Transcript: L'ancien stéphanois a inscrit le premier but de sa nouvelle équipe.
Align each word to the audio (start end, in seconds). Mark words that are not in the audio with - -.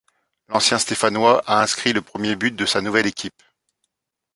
L'ancien 0.47 0.79
stéphanois 0.79 1.43
a 1.45 1.61
inscrit 1.61 1.93
le 1.93 2.01
premier 2.01 2.35
but 2.35 2.55
de 2.55 2.65
sa 2.65 2.81
nouvelle 2.81 3.05
équipe. 3.05 3.43